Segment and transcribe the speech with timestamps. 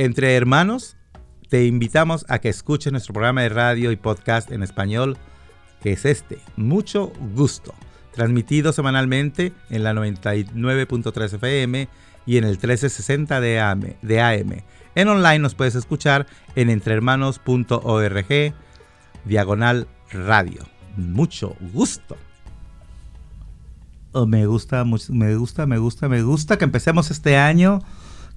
[0.00, 0.96] Entre hermanos,
[1.50, 5.18] te invitamos a que escuches nuestro programa de radio y podcast en español,
[5.82, 7.74] que es este, Mucho Gusto,
[8.14, 11.86] transmitido semanalmente en la 99.3 FM
[12.24, 14.62] y en el 1360 de AM, de AM.
[14.94, 18.54] En online nos puedes escuchar en entrehermanos.org,
[19.26, 20.66] diagonal radio.
[20.96, 22.16] Mucho gusto.
[24.12, 27.82] Oh, me gusta, me gusta, me gusta, me gusta que empecemos este año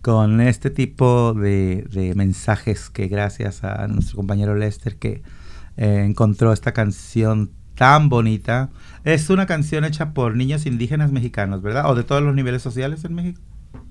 [0.04, 5.24] con este tipo de, mensajes que gracias a nuestro compañero Lester que
[5.78, 8.70] eh, encontró esta canción tan bonita.
[9.06, 11.90] Es una canción hecha por niños indígenas mexicanos, ¿verdad?
[11.90, 13.40] O de todos los niveles sociales en México.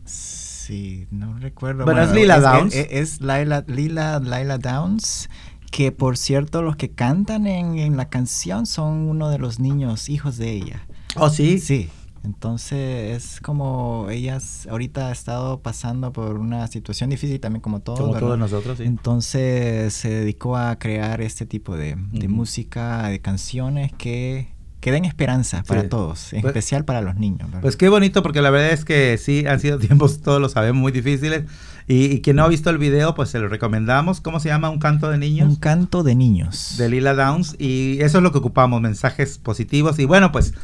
[0.04, 1.86] Sí, no recuerdo.
[1.86, 2.74] Bueno, es Lila Downs.
[2.74, 5.30] Es, Lila, Lila, Downs,
[5.70, 10.10] que por cierto los que cantan en, en la canción son uno de los niños,
[10.10, 10.86] hijos de ella.
[11.16, 11.58] Oh, sí.
[11.58, 11.88] Sí.
[12.24, 14.38] Entonces es como ella
[14.70, 17.98] ahorita ha estado pasando por una situación difícil también como todos.
[17.98, 18.84] Como todos nosotros, sí.
[18.84, 24.48] Entonces se dedicó a crear este tipo de, música, de canciones que,
[24.80, 27.48] que den esperanza para todos, en pues especial para los niños.
[27.60, 30.80] Pues qué bonito porque la verdad es que sí, han sido tiempos, todos lo sabemos,
[30.80, 31.44] muy difíciles.
[31.88, 34.20] Y, y, quien no ha visto el video, pues se lo recomendamos.
[34.20, 34.70] ¿Cómo se llama?
[34.70, 35.48] Un canto de niños.
[35.48, 36.76] Un canto de niños.
[36.78, 37.56] De Lila Downs.
[37.58, 39.98] Y eso es lo que ocupamos, mensajes positivos.
[39.98, 40.54] Y bueno, pues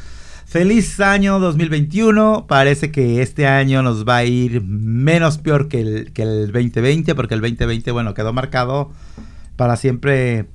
[0.49, 2.47] Feliz año 2021.
[2.47, 7.13] Parece que este año nos va a ir menos peor que el, que el 2020,
[7.13, 8.91] porque el 2020, bueno, quedó marcado
[9.57, 10.47] para siempre,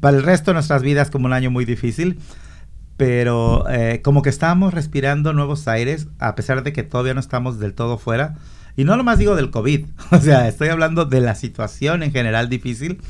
[0.00, 2.18] para el resto de nuestras vidas como un año muy difícil.
[2.98, 7.58] Pero eh, como que estamos respirando nuevos aires, a pesar de que todavía no estamos
[7.58, 8.36] del todo fuera.
[8.76, 12.50] Y no nomás digo del COVID, o sea, estoy hablando de la situación en general
[12.50, 13.00] difícil.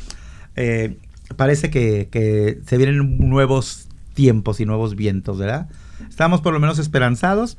[0.55, 0.99] Eh,
[1.35, 5.69] parece que, que se vienen nuevos tiempos y nuevos vientos, ¿verdad?
[6.09, 7.59] Estamos por lo menos esperanzados.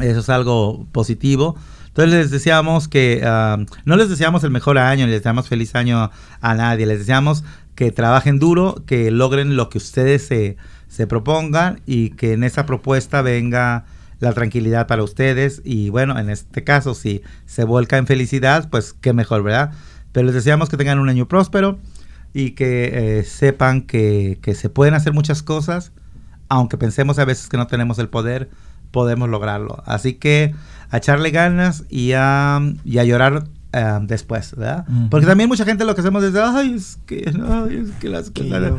[0.00, 1.56] Eso es algo positivo.
[1.94, 6.10] Entonces les deseamos que, ah, no les deseamos el mejor año, les deseamos feliz año
[6.40, 7.44] a nadie, les deseamos
[7.76, 10.56] que trabajen duro, que logren lo que ustedes se,
[10.88, 13.84] se propongan y que en esa propuesta venga
[14.20, 18.92] la tranquilidad para ustedes y bueno, en este caso si se vuelca en felicidad, pues
[18.92, 19.72] qué mejor, ¿verdad?
[20.12, 21.78] Pero les deseamos que tengan un año próspero
[22.32, 25.92] y que eh, sepan que, que se pueden hacer muchas cosas
[26.54, 28.48] aunque pensemos a veces que no tenemos el poder,
[28.92, 29.82] podemos lograrlo.
[29.86, 30.54] Así que
[30.90, 34.86] a echarle ganas y a, y a llorar eh, después, ¿verdad?
[35.10, 38.30] Porque también mucha gente lo que hacemos es, ay, es que, ay, es que las
[38.30, 38.74] cosas...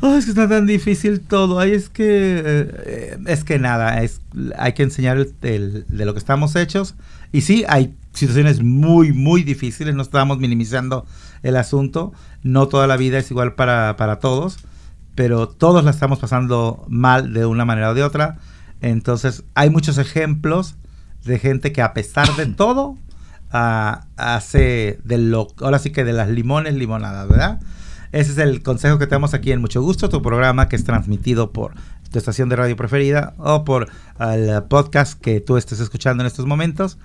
[0.00, 1.60] Ay, es que está tan difícil todo.
[1.60, 2.04] Ay, es que...
[2.06, 4.22] Eh, es que nada, es,
[4.58, 6.94] hay que enseñar de lo que estamos hechos.
[7.30, 9.94] Y sí, hay situaciones muy, muy difíciles.
[9.94, 11.04] No estamos minimizando
[11.42, 12.14] el asunto.
[12.42, 14.58] No toda la vida es igual para, para todos
[15.16, 18.36] pero todos la estamos pasando mal de una manera o de otra.
[18.82, 20.76] Entonces, hay muchos ejemplos
[21.24, 22.96] de gente que a pesar de todo
[23.50, 27.60] ah, hace de lo, ahora sí que de las limones limonadas, ¿verdad?
[28.12, 31.50] Ese es el consejo que tenemos aquí en Mucho Gusto, tu programa que es transmitido
[31.50, 31.72] por
[32.12, 33.88] tu estación de radio preferida o por
[34.20, 36.98] el podcast que tú estés escuchando en estos momentos.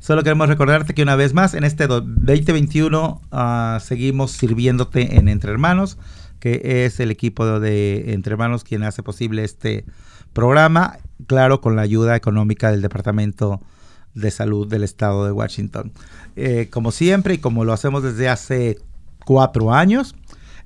[0.00, 5.52] Solo queremos recordarte que una vez más, en este 2021 ah, seguimos sirviéndote en Entre
[5.52, 5.98] Hermanos
[6.40, 9.84] que es el equipo de Entre Manos quien hace posible este
[10.32, 13.60] programa, claro, con la ayuda económica del Departamento
[14.14, 15.92] de Salud del Estado de Washington.
[16.36, 18.78] Eh, como siempre y como lo hacemos desde hace
[19.24, 20.14] cuatro años,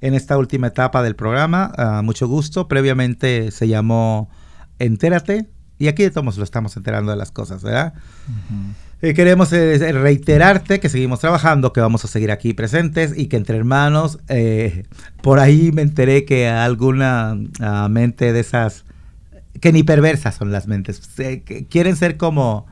[0.00, 1.72] en esta última etapa del programa,
[2.02, 4.28] mucho gusto, previamente se llamó
[4.80, 7.94] Entérate, y aquí de todos lo estamos enterando de las cosas, ¿verdad?
[9.04, 13.36] Eh, queremos eh, reiterarte que seguimos trabajando, que vamos a seguir aquí presentes y que
[13.36, 14.84] entre hermanos, eh,
[15.22, 18.84] por ahí me enteré que alguna ah, mente de esas,
[19.60, 21.02] que ni perversas son las mentes,
[21.68, 22.66] quieren ser como,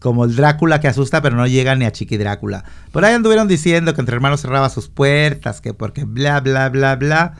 [0.00, 2.64] como el Drácula que asusta pero no llega ni a Chiqui Drácula.
[2.90, 6.96] Por ahí anduvieron diciendo que entre hermanos cerraba sus puertas, que porque bla, bla, bla,
[6.96, 7.34] bla.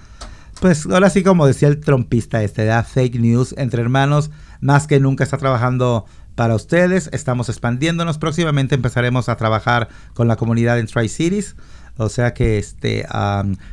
[0.61, 4.31] Pues ahora sí como decía el trompista este, da fake news, entre hermanos
[4.61, 7.09] más que nunca está trabajando para ustedes.
[7.13, 8.19] Estamos expandiéndonos.
[8.19, 11.57] Próximamente empezaremos a trabajar con la comunidad en Tri-Cities.
[11.97, 13.07] O sea que este,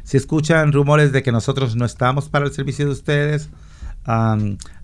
[0.03, 3.49] si escuchan rumores de que nosotros no estamos para el servicio de ustedes,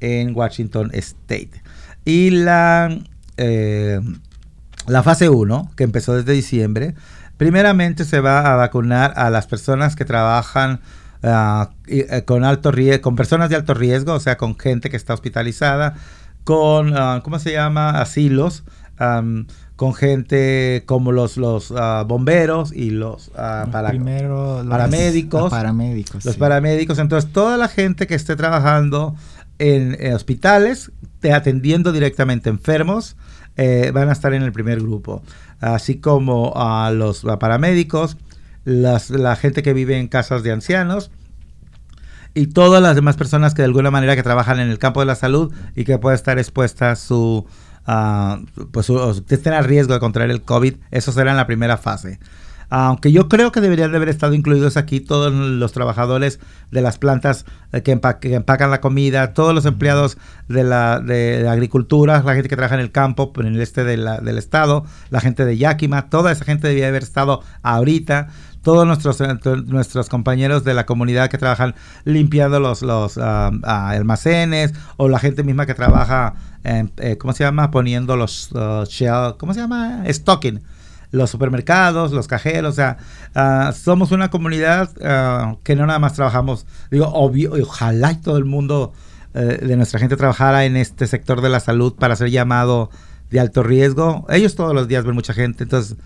[0.00, 1.62] en Washington State.
[2.06, 2.96] Y la,
[3.36, 4.00] eh,
[4.86, 6.94] la fase 1, que empezó desde diciembre,
[7.36, 10.80] primeramente se va a vacunar a las personas que trabajan
[11.24, 14.96] ah, eh, con alto riesgo, con personas de alto riesgo, o sea, con gente que
[14.96, 15.94] está hospitalizada,
[16.44, 18.00] con, ah, ¿cómo se llama?
[18.00, 18.62] Asilos,
[19.74, 25.50] con gente como los, los ah, bomberos y los, paramédicos.
[25.50, 26.24] paramédicos.
[26.24, 27.00] Los paramédicos.
[27.00, 29.16] Entonces, toda la gente que esté trabajando
[29.58, 30.92] en, hospitales,
[31.32, 33.16] atendiendo directamente enfermos,
[33.56, 35.22] eh, van a estar en el primer grupo,
[35.60, 38.16] así como a los paramédicos,
[38.64, 41.10] la gente que vive en casas de ancianos
[42.36, 45.06] y todas las demás personas que de alguna manera que trabajan en el campo de
[45.06, 47.46] la salud y que puede estar expuesta a su,
[48.72, 48.90] pues
[49.30, 52.20] estén a riesgo de contraer el COVID, eso será en la primera fase.
[52.68, 56.40] Aunque yo creo que deberían de haber estado incluidos aquí todos los trabajadores
[56.70, 60.18] de las plantas eh, que, empacan la comida, todos los empleados
[60.48, 64.38] de la, de agricultura, la gente que trabaja en el campo, en el este del
[64.38, 68.28] estado, la gente de Yakima, toda esa gente debía haber estado ahorita
[68.62, 74.74] todos nuestros, eh, nuestros compañeros de la comunidad que trabajan limpiando los, los ah, almacenes
[74.96, 76.34] o la gente misma que trabaja,
[76.64, 77.70] eh, ¿cómo se llama?
[77.70, 80.02] Poniendo los uh, shell, ¿cómo se llama?
[80.08, 80.62] Stocking
[81.10, 82.98] los supermercados, los cajeros, o sea,
[83.34, 88.36] ah, somos una comunidad ah, que no nada más trabajamos, digo, obvio, ojalá y todo
[88.36, 88.92] el mundo
[89.34, 92.90] eh, de nuestra gente trabajara en este sector de la salud para ser llamado
[93.30, 94.26] de alto riesgo.
[94.30, 95.96] Ellos todos los días ven mucha gente, entonces,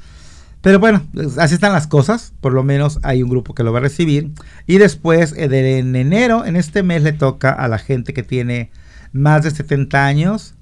[0.62, 1.02] pero bueno,
[1.38, 4.32] así están las cosas, por lo menos hay un grupo que lo va a recibir.
[4.66, 8.70] Y después, eh, en enero, en este mes le toca a la gente que tiene
[9.12, 10.54] más de 70 años.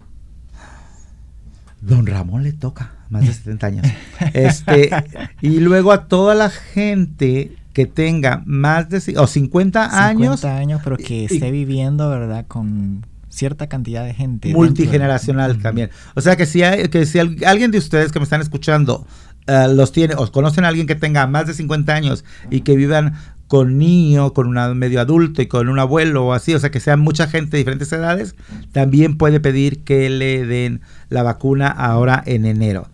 [1.81, 3.87] Don Ramón le toca más de 70 años.
[4.33, 4.91] Este,
[5.41, 10.41] y luego a toda la gente que tenga más de o 50 años.
[10.41, 12.45] 50 años, pero que esté viviendo, ¿verdad?
[12.49, 14.53] Con cierta cantidad de gente.
[14.53, 15.91] Multigeneracional también.
[16.15, 19.07] O sea que si, hay, que si alguien de ustedes que me están escuchando
[19.47, 22.77] eh, los tiene, o conocen a alguien que tenga más de 50 años y que
[22.77, 23.15] vivan
[23.47, 26.81] con niño, con un medio adulto y con un abuelo o así, o sea que
[26.81, 28.35] sean mucha gente de diferentes edades,
[28.73, 32.89] también puede pedir que le den la vacuna ahora en enero.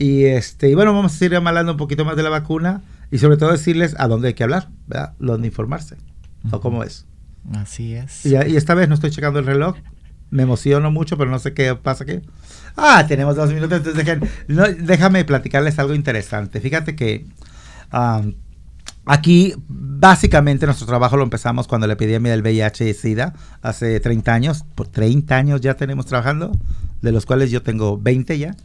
[0.00, 2.80] Y este, y bueno, vamos a seguir hablando un poquito más de la vacuna
[3.10, 5.12] y sobre todo decirles a dónde hay que hablar, ¿verdad?
[5.18, 5.98] Dónde informarse.
[6.50, 7.04] ¿O cómo es?
[7.52, 8.24] Así es.
[8.24, 9.76] Y, esta vez no estoy checando el reloj.
[10.30, 12.20] Me emociono mucho, pero no sé qué pasa aquí.
[12.76, 16.62] Ah, tenemos dos minutos, entonces déjame platicarles algo interesante.
[16.62, 17.26] Fíjate que
[19.04, 24.32] aquí básicamente nuestro trabajo lo empezamos cuando la epidemia del VIH y SIDA, hace 30
[24.32, 24.64] años.
[24.74, 26.52] Por 30 años ya tenemos trabajando,
[27.02, 28.56] de los cuales yo tengo 20 ya.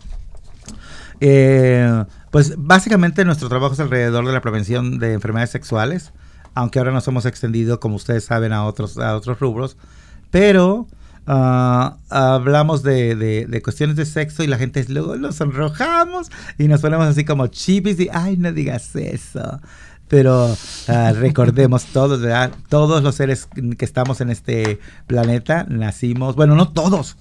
[1.19, 6.11] Eh, pues básicamente nuestro trabajo es alrededor de la prevención de enfermedades sexuales,
[6.53, 9.77] aunque ahora nos hemos extendido, como ustedes saben, a otros, a otros rubros,
[10.31, 10.87] pero
[11.27, 17.07] ah, hablamos de, cuestiones de sexo y la gente luego nos sonrojamos y nos ponemos
[17.07, 19.61] así como chipis y, ay, no digas eso.
[20.07, 20.55] Pero
[20.87, 22.21] ah, recordemos todos.
[22.69, 27.17] Todos los seres que estamos en este planeta nacimos, bueno, no todos,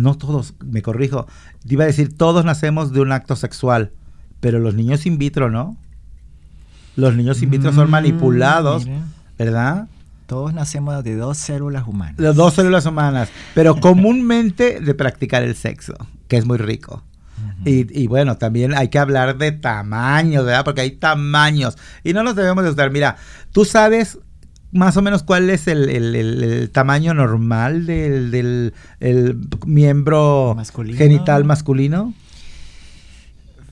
[0.00, 1.26] no todos, me corrijo,
[1.68, 3.92] iba a decir, todos nacemos de un acto sexual,
[4.40, 5.76] pero los niños in vitro, ¿no?
[6.96, 8.86] Los niños in vitro son mm, manipulados,
[9.38, 9.88] ¿verdad?
[10.26, 12.16] Todos nacemos de dos células humanas.
[12.16, 15.94] De dos células humanas, pero comúnmente de practicar el sexo,
[16.28, 17.04] que es muy rico.
[17.64, 20.64] y, bueno, también hay que hablar de tamaños, ¿verdad?
[20.64, 21.76] Porque hay tamaños.
[22.04, 22.90] Y no nos debemos de usar.
[22.90, 23.16] Mira,
[23.52, 24.18] tú sabes
[24.72, 28.72] más o menos cuál es el, tamaño normal del,
[29.66, 30.56] miembro
[30.96, 32.14] genital masculino?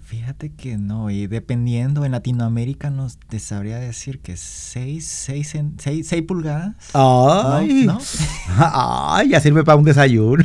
[0.04, 6.22] Fíjate que no, y dependiendo, en Latinoamérica nos te sabría decir que 6, 6, 6,
[6.26, 6.76] pulgadas.
[6.94, 7.98] Ay, ¿No?
[8.56, 10.44] Ay, ya sirve para un desayuno.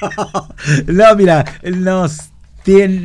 [0.86, 2.30] no, mira, nos,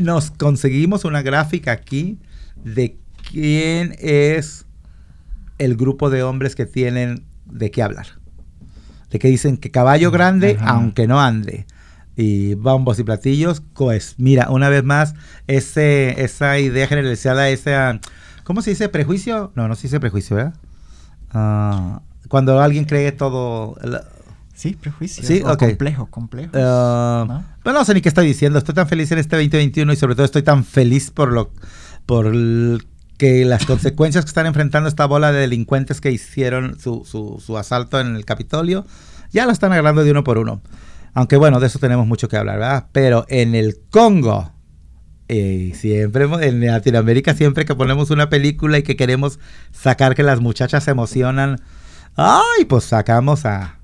[0.02, 2.20] nos conseguimos una gráfica aquí
[2.64, 2.98] de
[3.30, 4.67] quién es
[5.58, 8.08] el grupo de hombres que tienen de qué hablar.
[9.10, 11.66] De que dicen que caballo grande, aunque no ande
[12.18, 15.14] y bombos y platillos, pues mira, una vez más,
[15.46, 18.00] ese, esa idea generalizada, esa,
[18.44, 18.90] ¿cómo se dice?
[18.90, 19.52] ¿Prejuicio?
[19.56, 20.56] No, no se dice prejuicio, ¿verdad?
[21.32, 23.78] Ah, cuando alguien cree todo...
[24.56, 25.24] sí, prejuicio.
[25.24, 26.52] Sí, complejo, complejo.
[26.54, 27.46] Uh, ¿no?
[27.62, 28.58] Pues no sé ni qué estoy diciendo.
[28.58, 31.52] Estoy tan feliz en este 2021 y sobre todo estoy tan feliz por lo
[32.08, 32.34] por
[33.18, 38.00] que las consecuencias que están enfrentando esta bola de delincuentes que hicieron su, su, asalto
[38.00, 38.86] en el Capitolio,
[39.32, 40.62] ya lo están agarrando de uno por uno.
[41.14, 42.88] Aunque bueno, de eso tenemos mucho que hablar, ¿verdad?
[42.92, 44.52] Pero en el Congo,
[45.28, 49.40] eh, siempre, en Latinoamérica, siempre que ponemos una película y que queremos
[49.72, 51.60] sacar que las muchachas se emocionan,
[52.16, 53.80] ay, pues sacamos a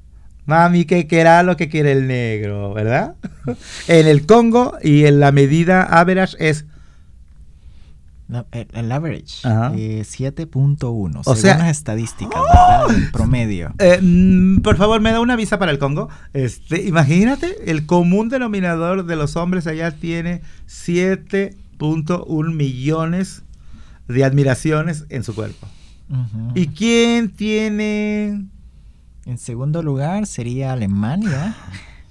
[0.46, 2.74] Mami, ¿qué era lo que quiere el negro?
[2.74, 3.16] ¿Verdad?
[3.88, 6.66] en el Congo y en la medida average es
[8.51, 11.15] el, average, 7.1.
[11.15, 12.89] Eh, o sea, las estadísticas, ¿verdad?
[12.96, 13.74] El promedio.
[13.80, 16.10] Eh, mm, por favor, me da una visa para el Congo.
[16.34, 23.44] Este, imagínate, el común denominador de los hombres allá tiene 7.1 millones
[24.08, 25.68] de admiraciones en su cuerpo.
[26.53, 28.46] ¿Y quién tiene?
[29.25, 31.56] En segundo lugar sería Alemania,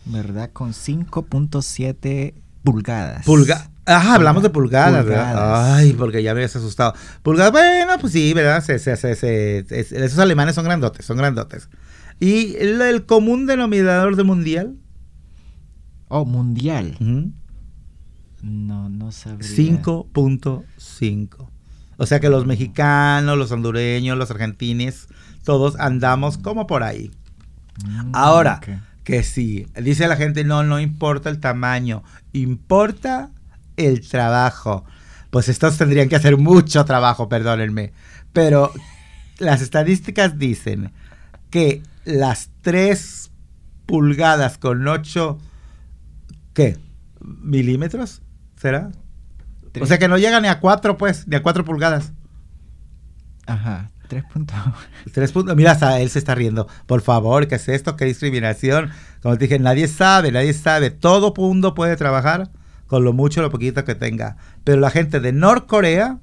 [0.07, 0.50] ¿verdad?
[0.52, 3.25] Con 5.7 pulgadas.
[3.25, 5.75] Pulga Ajá, hablamos de pulgadas, ¿verdad?
[5.75, 6.95] Ay, porque ya me habías asustado.
[7.23, 8.62] Pulgadas, bueno, pues sí, ¿verdad?
[8.62, 11.69] Se, se, se, esos alemanes son grandotes, son grandotes.
[12.21, 14.77] ¿Y el, común denominador de mundial?
[16.07, 16.97] Oh, mundial.
[18.43, 19.49] No, no sabría.
[19.49, 21.49] 5.5.
[21.97, 25.09] O sea que los mexicanos, los hondureños, los argentines,
[25.45, 27.11] todos andamos como por ahí.
[27.85, 28.61] Mm, Ahora,
[29.03, 33.31] que sí, dice la gente, no, no importa el tamaño, importa
[33.76, 34.85] el trabajo.
[35.31, 37.93] Pues estos tendrían que hacer mucho trabajo, perdónenme.
[38.33, 38.73] Pero
[39.38, 40.93] las estadísticas dicen
[41.50, 43.31] que las 3
[43.87, 45.38] pulgadas con 8,
[46.55, 46.79] ¿qué?
[47.21, 48.23] ¿Milímetros?
[48.57, 48.91] ¿Será?
[49.81, 52.12] O sea que no llega ni a 4, pues, ni a 4 pulgadas.
[53.47, 54.57] Ajá, 3 puntos.
[55.12, 55.57] 3 puntos.
[55.57, 56.69] Mira, él se está riendo.
[56.87, 57.97] Por favor, ¿qué es esto?
[57.97, 58.91] ¿Qué discriminación?
[59.23, 60.91] Como te dije, nadie sabe, nadie sabe.
[60.91, 62.50] Todo mundo puede trabajar
[62.92, 64.37] con lo mucho o lo poquito que tenga.
[64.64, 66.18] Pero la gente de Norcorea...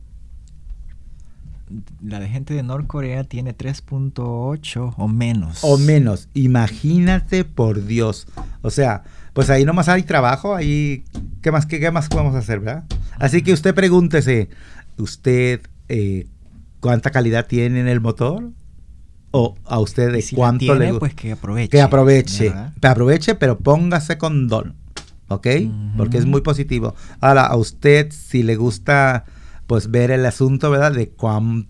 [1.99, 5.63] La de gente de Norcorea tiene 3.8 o menos.
[5.63, 6.29] O menos.
[6.35, 8.27] Imagínate por Dios.
[8.61, 9.01] O sea,
[9.33, 11.05] pues ahí nomás hay trabajo, ahí...
[11.41, 12.83] ¿Qué más, qué, más podemos hacer, verdad?
[13.17, 14.49] Así que usted pregúntese,
[14.97, 16.27] ¿usted eh,
[16.81, 18.51] cuánta calidad tiene en el motor?
[19.31, 21.69] o a usted de cuánto le pues que aproveche.
[21.69, 22.53] Que aproveche.
[22.79, 24.75] Que aproveche, pero póngase con don.
[25.29, 25.47] ¿Ok?
[25.95, 26.95] Porque es muy positivo.
[27.21, 29.25] Ahora, a usted, si le gusta,
[29.67, 30.91] pues ver el asunto, ¿verdad?
[30.91, 31.13] De,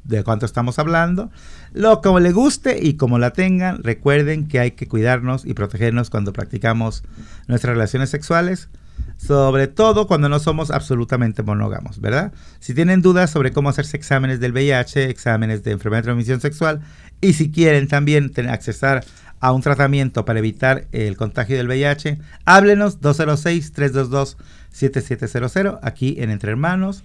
[0.04, 1.30] de cuánto estamos hablando.
[1.74, 6.10] Lo como le guste y como la tengan, recuerden que hay que cuidarnos y protegernos
[6.10, 7.04] cuando practicamos
[7.48, 8.70] nuestras relaciones sexuales.
[9.18, 12.32] Sobre todo cuando no somos absolutamente monógamos, ¿verdad?
[12.60, 16.82] Si tienen dudas sobre cómo hacerse exámenes del VIH, exámenes de enfermedad de transmisión sexual,
[17.22, 19.04] y si quieren también accesar
[19.40, 27.04] a un tratamiento para evitar el contagio del VIH, háblenos 206-322-7700 aquí en Entre Hermanos.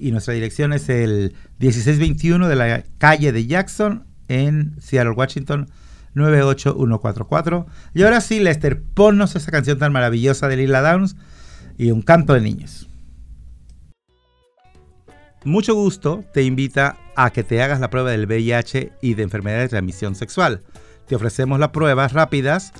[0.00, 5.68] Y nuestra dirección es el 1621 de la calle de Jackson en Seattle, Washington
[6.14, 7.66] 98144.
[7.94, 11.16] Y ahora sí, Lester, ponnos esa canción tan maravillosa de Lila Downs
[11.76, 12.88] y un canto de niños.
[15.44, 19.60] Mucho gusto te invita a que te hagas la prueba del VIH y de enfermedad
[19.60, 20.62] de transmisión sexual.
[21.08, 22.72] Te ofrecemos las pruebas rápidas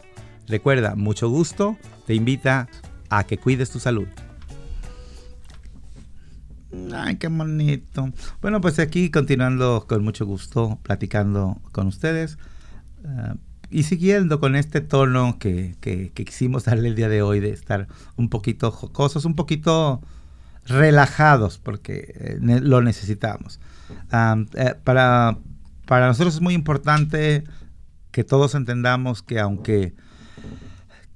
[0.48, 2.68] Recuerda, mucho gusto, te invita
[3.08, 4.08] a que cuides tu salud.
[6.92, 8.12] Ay, qué bonito.
[8.40, 12.38] Bueno, pues aquí continuando con mucho gusto, platicando con ustedes.
[13.04, 13.34] Ah,
[13.70, 15.76] y siguiendo con este tono que,
[16.12, 17.86] quisimos darle el día de hoy, de estar
[18.16, 20.00] un poquito jocosos, un poquito
[20.66, 23.60] relajados, porque eh, lo necesitamos.
[24.12, 25.38] Eh, para,
[25.86, 27.44] para nosotros es muy importante
[28.10, 29.94] que todos entendamos que aunque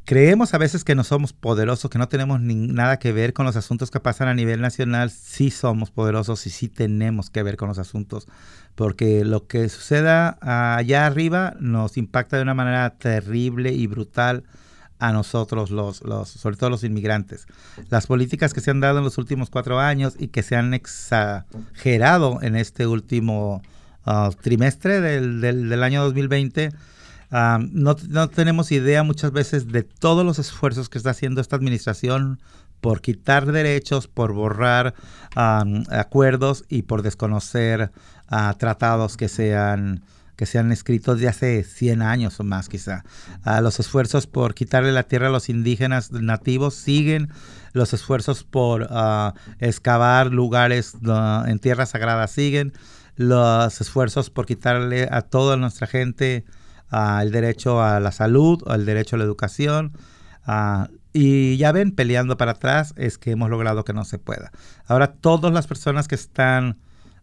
[0.04, 3.56] creemos a veces que no somos poderosos, que no tenemos nada que ver con los
[3.56, 5.10] asuntos que pasan a nivel nacional.
[5.10, 8.26] Sí somos poderosos y sí tenemos que ver con los asuntos,
[8.74, 14.44] porque lo que suceda allá arriba nos impacta de una manera terrible y brutal
[14.98, 17.46] a nosotros, los, los, sobre todo los inmigrantes.
[17.90, 20.72] Las políticas que se han dado en los últimos cuatro años y que se han
[20.72, 23.62] exagerado en este último
[24.06, 26.70] uh, trimestre del, del, año 2020,
[27.34, 31.56] um, no, no, tenemos idea muchas veces de todos los esfuerzos que está haciendo esta
[31.56, 32.40] administración
[32.80, 34.94] por quitar derechos, por borrar
[35.36, 37.90] um, acuerdos y por desconocer
[38.30, 40.02] uh, tratados que sean
[40.36, 43.04] que se han escrito de hace 100 años o más quizá.
[43.62, 47.30] los esfuerzos por quitarle la tierra a los indígenas nativos siguen,
[47.72, 52.72] los esfuerzos por ah, excavar lugares ah, en tierra sagrada siguen,
[53.16, 56.44] los esfuerzos por quitarle a toda nuestra gente
[56.92, 59.92] el derecho a la salud, el derecho a la educación.
[61.12, 64.52] y ya ven, peleando para atrás es que hemos logrado que no se pueda.
[64.86, 66.78] Ahora todas las personas que están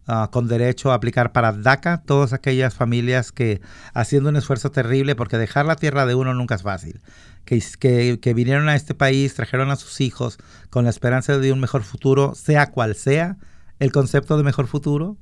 [0.08, 3.62] Ah, con derecho a aplicar para DACA, todas aquellas familias que
[3.94, 7.01] haciendo un esfuerzo terrible, porque dejar la tierra de uno nunca es fácil,
[7.46, 10.39] que, que vinieron a este país, trajeron a sus hijos
[10.72, 13.38] con la esperanza de un mejor futuro, sea cual sea
[13.77, 15.18] el concepto de mejor futuro,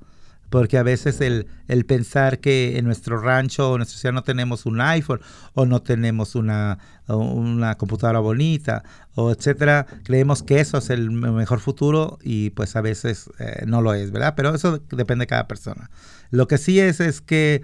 [0.50, 4.24] porque a veces el, el, pensar que en nuestro rancho o en nuestra ciudad no
[4.24, 5.22] tenemos un iPhone
[5.54, 8.84] o no tenemos una, una computadora bonita
[9.16, 13.82] o etcétera, creemos que eso es el mejor futuro y pues a veces eh, no
[13.82, 14.34] lo es, ¿verdad?
[14.36, 15.90] Pero eso depende de cada persona.
[16.32, 17.62] Lo que sí es es que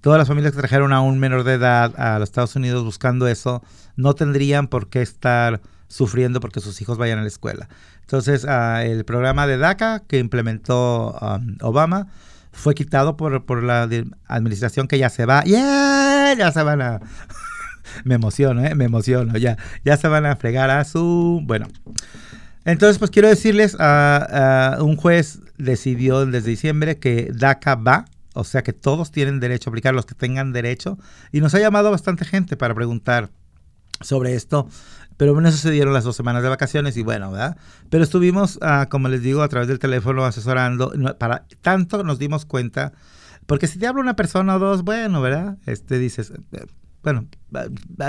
[0.00, 3.26] todas las familias que trajeron a un menor de edad a los Estados Unidos buscando
[3.26, 3.62] eso
[3.96, 7.68] no tendrían por qué estar sufriendo porque sus hijos vayan a la escuela.
[8.10, 12.08] Entonces, uh, el programa de DACA que implementó um, Obama
[12.50, 13.88] fue quitado por, por, la
[14.26, 15.44] administración que ya se va.
[15.44, 16.34] ¡Yeah!
[16.36, 17.00] Ya se van a...
[18.04, 18.74] me emociono, ¿eh?
[18.74, 19.38] Me emociono.
[19.38, 21.40] Ya, ya se van a fregar a su...
[21.44, 21.68] Bueno.
[22.64, 28.62] Entonces, pues quiero decirles, uh, un juez decidió desde diciembre que DACA va, o sea
[28.64, 30.98] que todos tienen derecho a aplicar, los que tengan derecho,
[31.30, 33.30] y nos ha llamado bastante gente para preguntar
[34.00, 34.68] sobre esto.
[35.16, 37.58] Pero bueno, eso se dieron las dos semanas de vacaciones y bueno, ¿verdad?
[37.90, 40.92] Pero estuvimos, ah, como les digo, a través del teléfono asesorando.
[41.18, 42.92] Para tanto nos dimos cuenta,
[43.46, 45.58] porque si te habla una persona o dos, bueno, ¿verdad?
[45.66, 46.64] Este dices, eh,
[47.02, 47.26] bueno,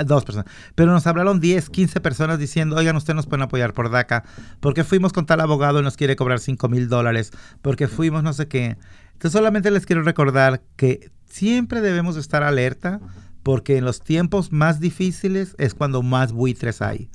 [0.06, 3.90] dos personas, pero nos hablaron 10, 15 personas diciendo, oigan, ustedes nos pueden apoyar por
[3.90, 4.24] DACA,
[4.60, 8.32] porque fuimos con tal abogado y nos quiere cobrar 5 mil dólares, porque fuimos no
[8.32, 8.76] sé qué.
[9.12, 13.00] Entonces solamente les quiero recordar que siempre debemos estar alerta
[13.42, 17.08] porque en los tiempos más difíciles es cuando más buitres hay.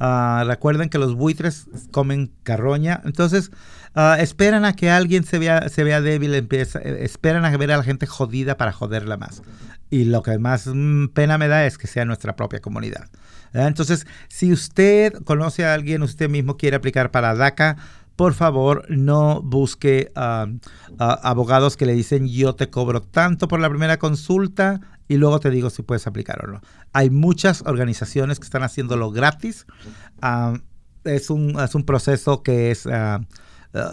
[0.00, 3.52] Uh, recuerden que los buitres comen carroña, entonces
[3.94, 7.70] uh, esperan a que alguien se vea, se vea débil, empieza, eh, esperan a ver
[7.70, 9.42] a la gente jodida para joderla más.
[9.90, 13.08] Y lo que más mm, pena me da es que sea nuestra propia comunidad.
[13.52, 17.76] Entonces, si usted conoce a alguien, usted mismo quiere aplicar para DACA,
[18.16, 20.12] por favor no busque
[20.98, 25.50] abogados que le dicen yo te cobro tanto por la primera consulta y luego te
[25.50, 26.60] digo si puedes aplicar o no.
[26.92, 29.66] Hay muchas organizaciones que están haciéndolo gratis.
[30.22, 30.54] Ah,
[31.04, 33.20] es, un, es, un, proceso que es ah,
[33.74, 33.92] ah,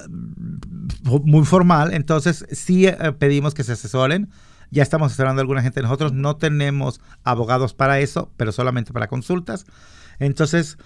[1.03, 4.29] muy formal, entonces sí eh, pedimos que se asesoren.
[4.73, 5.81] Ya estamos asesorando a alguna gente.
[5.81, 9.65] Nosotros no tenemos abogados para eso, pero solamente para consultas.
[10.17, 10.77] Entonces,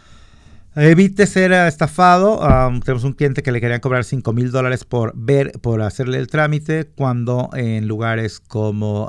[0.77, 2.39] Evite ser estafado.
[2.83, 6.27] tenemos un cliente que le querían cobrar 5 mil dólares por ver, por hacerle el
[6.27, 9.07] trámite, cuando en lugares como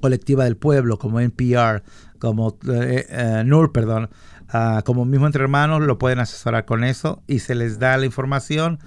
[0.00, 1.82] Colectiva del Pueblo, como NPR,
[2.18, 4.10] como eh, eh, NUR, perdón,
[4.48, 8.06] ah, como mismo entre hermanos, lo pueden asesorar con eso y se les da la
[8.06, 8.78] información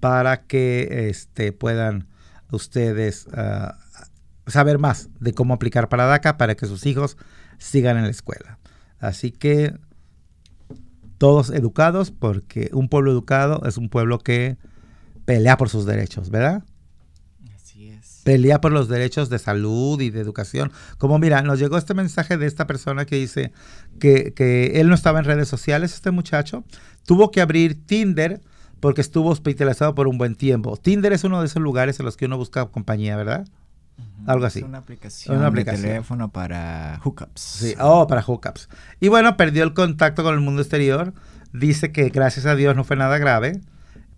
[0.00, 2.08] para que este, puedan
[2.50, 3.76] ustedes ah,
[4.46, 7.16] saber más de cómo aplicar para DACA para que sus hijos
[7.58, 8.58] sigan en la escuela.
[8.98, 9.74] Así que
[11.18, 14.56] todos educados, porque un pueblo educado es un pueblo que
[15.24, 16.64] pelea por sus derechos, ¿verdad?
[18.28, 20.70] Pelea por los derechos de salud y de educación.
[20.98, 23.52] Como mira, nos llegó este mensaje de esta persona que dice
[23.98, 26.62] que, que él no estaba en redes sociales, este muchacho,
[27.06, 28.42] tuvo que abrir Tinder
[28.80, 30.76] porque estuvo hospitalizado por un buen tiempo.
[30.76, 33.48] Tinder es uno de esos lugares en los que uno busca compañía, ¿verdad?
[34.26, 34.58] Algo así.
[34.58, 37.40] Es una aplicación, de teléfono para hookups.
[37.40, 38.68] Sí, oh, para hookups.
[39.00, 41.14] Y bueno, perdió el contacto con el mundo exterior.
[41.54, 43.62] Dice que gracias a Dios no fue nada grave,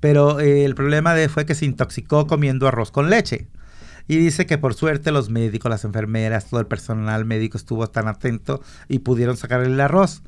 [0.01, 3.46] pero eh, el problema de fue que se intoxicó comiendo arroz con leche.
[4.11, 8.09] Y dice que por suerte los médicos, las enfermeras, todo el personal médico estuvo tan
[8.09, 10.25] atento y pudieron sacarle el arroz.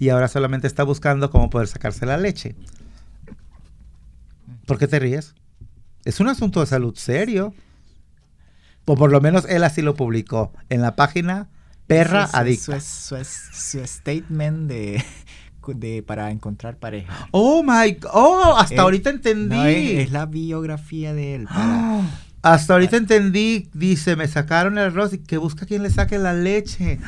[0.00, 2.56] Y ahora solamente está buscando cómo poder sacarse la leche.
[4.66, 5.36] ¿Por qué te ríes?
[6.04, 7.54] Es un asunto de salud serio.
[8.84, 11.50] O por lo menos él así lo publicó en la página
[11.86, 12.80] perra adicta.
[12.80, 15.04] Su, su, statement de,
[15.68, 17.28] de, para encontrar pareja.
[17.30, 19.92] Oh my Oh, hasta eh, ahorita entendí.
[19.98, 21.48] es, la biografía de él.
[22.42, 23.68] Hasta ahorita entendí.
[23.72, 26.98] Dice, me sacaron el arroz y que busca quien le saque la leche.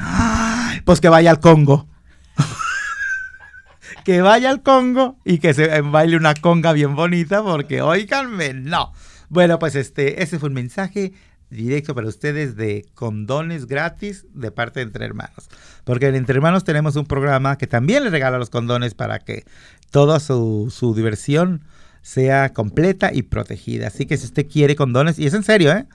[0.85, 1.89] pues que vaya al Congo.
[4.05, 8.93] que vaya al Congo y que se baile una conga bien bonita porque, oiganme, no.
[9.29, 11.13] Bueno, pues este, ese fue un mensaje
[11.49, 15.49] directo para ustedes de condones gratis de parte de Entre Hermanos.
[15.85, 19.45] Porque en Entre Hermanos tenemos un programa que también le regala los condones para que
[19.91, 21.63] toda su diversión
[22.03, 23.87] sea completa y protegida.
[23.87, 25.87] Así que si usted quiere condones, y es en serio, ¿eh?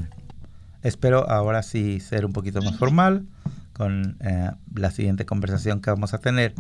[0.81, 3.25] Espero ahora sí ser un poquito más formal
[3.73, 6.53] con eh, la siguiente conversación que vamos a tener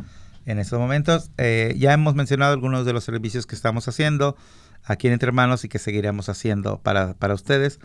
[0.45, 1.31] en estos momentos.
[1.37, 4.35] Eh, ya hemos mencionado algunos de los servicios que estamos haciendo
[4.83, 7.79] aquí en Entre Hermanos y que seguiremos haciendo para, para ustedes.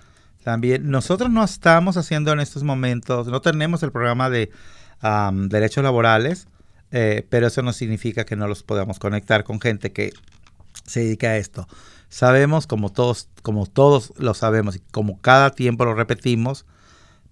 [0.44, 4.50] También nosotros no estamos haciendo en estos momentos, no tenemos el programa de
[5.48, 6.48] derechos laborales,
[6.90, 10.12] eh, pero eso no significa que no los podamos conectar con gente que
[10.84, 11.68] se dedica a esto.
[12.08, 16.66] Sabemos, como todos, como todos lo sabemos y como cada tiempo lo repetimos,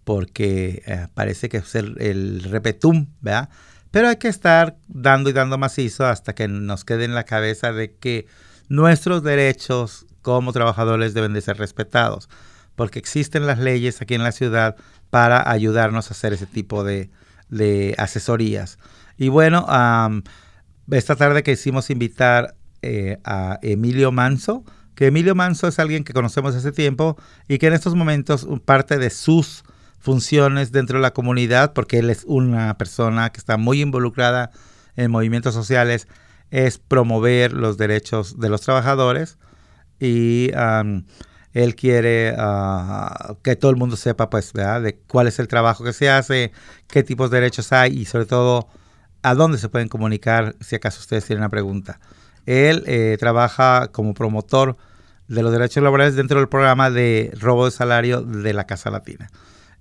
[0.05, 3.49] porque eh, parece que es el, repetum, ¿verdad?
[3.91, 7.73] Pero hay que estar dando y dando macizo hasta que nos quede en la cabeza
[7.73, 8.27] de que
[8.69, 12.29] nuestros derechos como trabajadores deben de ser respetados,
[12.79, 14.77] porque existen las leyes aquí en la ciudad
[15.11, 17.11] para ayudarnos a hacer ese tipo de,
[17.99, 18.79] asesorías.
[19.17, 19.67] Y bueno,
[20.89, 24.63] esta tarde quisimos invitar eh, a Emilio Manso,
[24.95, 27.17] que Emilio Manso es alguien que conocemos hace tiempo
[27.49, 29.65] y que en estos momentos parte de sus
[29.99, 34.53] funciones dentro de la comunidad, porque él es una persona que está muy involucrada
[34.95, 36.07] en movimientos sociales,
[36.53, 39.37] es promover los derechos de los trabajadores
[39.99, 40.53] y
[41.53, 45.93] él quiere ah, que todo el mundo sepa pues de cuál es el trabajo que
[45.93, 46.53] se hace,
[46.87, 48.69] qué tipos de derechos hay y sobre todo
[49.23, 52.01] a dónde se pueden comunicar si acaso ustedes tienen una pregunta.
[52.47, 54.77] Él eh, trabaja como promotor
[55.27, 59.31] de los derechos laborales dentro del programa de robo de salario de la Casa Latina.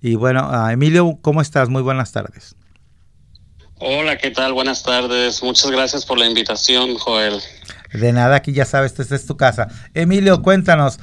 [0.02, 1.70] Y bueno, ah, Emilio, ¿cómo estás?
[1.70, 2.56] Muy buenas tardes.
[3.80, 4.54] Hola, ¿qué tal?
[4.54, 5.42] Buenas tardes.
[5.44, 7.40] Muchas gracias por la invitación, Joel.
[7.94, 9.68] De nada, aquí ya sabes, esta es tu casa.
[9.94, 11.00] Emilio, cuéntanos.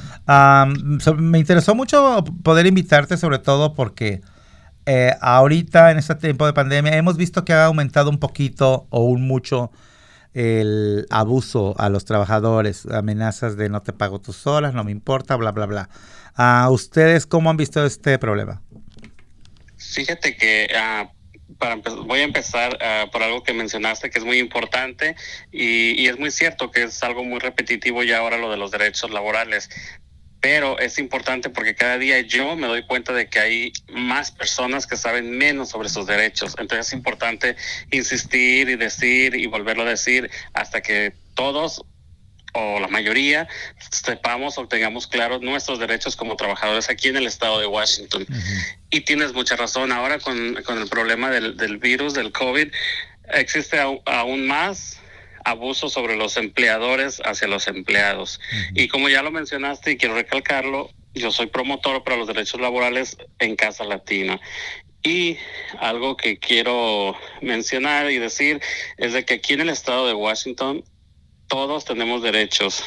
[1.16, 4.20] me interesó mucho poder invitarte, sobre todo porque
[4.87, 9.05] eh, ahorita en este tiempo de pandemia hemos visto que ha aumentado un poquito o
[9.05, 9.73] un mucho
[10.35, 15.37] el abuso a los trabajadores, amenazas de no te pago tus horas, no me importa,
[15.37, 15.88] bla, bla, bla.
[16.35, 18.61] ¿A ustedes cómo han visto este problema?
[19.77, 21.09] Fíjate que ah,
[21.64, 25.16] para voy a empezar ah, por algo que mencionaste que es muy importante
[25.50, 28.70] y, y, es muy cierto que es algo muy repetitivo ya ahora lo de los
[28.70, 29.70] derechos laborales
[30.44, 34.87] pero es importante porque cada día yo me doy cuenta de que hay más personas
[34.87, 36.55] que saben menos sobre sus derechos.
[36.59, 37.57] Entonces es importante
[37.90, 41.87] insistir y decir y volverlo a decir hasta que todos
[42.55, 43.49] o la mayoría
[43.90, 48.27] sepamos o tengamos claros nuestros derechos como trabajadores aquí en el estado de Washington.
[48.90, 52.69] Y tienes mucha razón, ahora con, con el problema del, del, virus, del COVID,
[53.33, 55.01] existe aún más
[55.45, 58.40] abuso sobre los empleadores hacia los empleados.
[58.75, 63.17] Y como ya lo mencionaste y quiero recalcarlo, yo soy promotor para los derechos laborales
[63.40, 64.40] en Casa Latina.
[65.03, 65.37] Y
[65.81, 68.61] algo que quiero mencionar y decir
[68.97, 70.83] es de que aquí en el estado de Washington
[71.48, 72.85] todos tenemos derechos.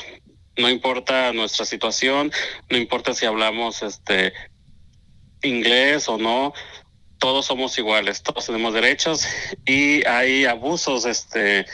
[0.57, 2.31] No importa nuestra situación,
[2.69, 4.33] no importa si hablamos este
[5.43, 6.53] inglés o no,
[7.19, 9.27] todos somos iguales, todos tenemos derechos
[9.65, 11.65] y hay abusos este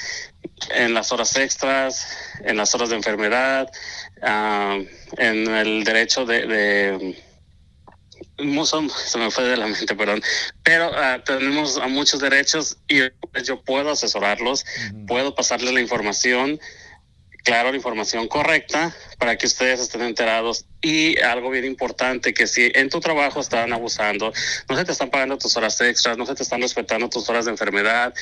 [0.75, 2.07] en las horas extras,
[2.43, 3.71] en las horas de enfermedad,
[4.21, 4.77] ah,
[5.17, 7.15] en el derecho de
[8.37, 10.21] se me fue de la mente, perdón,
[10.63, 12.99] pero ah, tenemos a muchos derechos y
[13.43, 14.65] yo puedo asesorarlos,
[15.07, 16.59] puedo pasarles la información,
[17.43, 20.65] claro, la información correcta para que ustedes estén enterados.
[20.81, 24.33] Y algo bien importante, que si en tu trabajo están abusando,
[24.67, 27.45] no se te están pagando tus horas extras, no se te están respetando tus horas
[27.45, 28.13] de enfermedad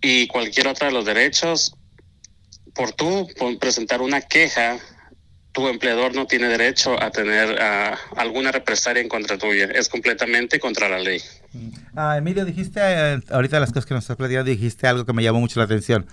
[0.00, 1.74] y cualquier otra de los derechos,
[2.74, 3.28] por tú
[3.60, 4.78] presentar una queja
[5.52, 7.58] tu empleador no tiene derecho a tener
[8.16, 9.66] alguna represalia en contra tuya.
[9.66, 11.20] Es completamente contra la ley.
[11.96, 15.22] Ah, Emilio, dijiste, eh, ahorita las cosas que nos estás platicando, dijiste algo que me
[15.22, 16.06] llamó mucho la atención.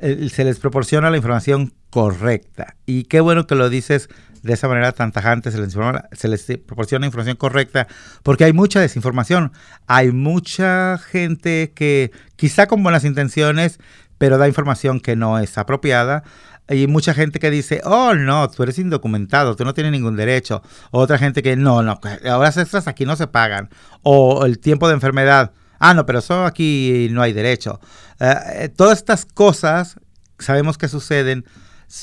[0.00, 2.74] se les proporciona la información correcta.
[2.84, 4.08] Y qué bueno que lo dices
[4.42, 5.74] de esa manera tan tajante, se les,
[6.12, 7.86] se les proporciona información correcta,
[8.22, 9.52] porque hay mucha desinformación.
[9.86, 13.78] Hay mucha gente que quizá con buenas intenciones,
[14.18, 16.24] pero da información que no es apropiada
[16.66, 20.62] hay mucha gente que dice, oh, no, tú eres indocumentado, tú no tienes ningún derecho.
[20.90, 23.68] Otra gente que, no, no, horas extras aquí no se pagan.
[24.02, 25.52] O el tiempo de enfermedad.
[25.78, 27.80] Ah, no, pero eso aquí no hay derecho.
[28.18, 29.96] Eh, eh, todas estas cosas
[30.38, 31.44] sabemos que suceden.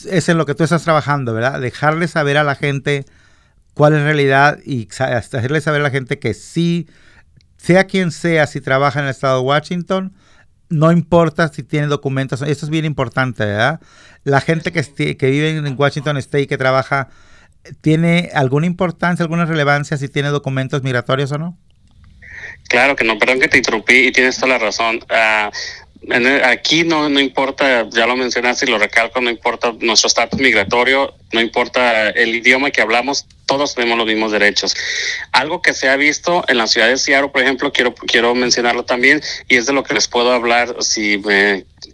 [0.08, 1.60] Es en lo que tú estás trabajando, ¿verdad?
[1.60, 3.06] Dejarle saber a la gente
[3.74, 6.88] cuál es realidad y hacerle saber a la gente que sí,
[7.58, 10.14] sea quien sea, si trabaja en el estado de Washington,
[10.72, 13.80] no importa si tiene documentos, esto es bien importante, ¿verdad?
[14.24, 17.10] La gente que, vive en Washington State, que trabaja,
[17.82, 21.58] ¿tiene alguna importancia, alguna relevancia si tiene documentos migratorios o no?
[22.70, 25.00] Claro que no, perdón que te interrumpí y tienes toda la razón.
[25.10, 25.52] Uh,
[26.44, 31.14] aquí no, no importa, ya lo mencionaste y lo recalco, no importa nuestro estatus migratorio,
[31.32, 34.76] no importa el idioma que hablamos, todos tenemos los mismos derechos.
[35.32, 38.84] Algo que se ha visto en la ciudad de Seattle, por ejemplo, quiero, quiero mencionarlo
[38.84, 41.22] también, y es de lo que les puedo hablar si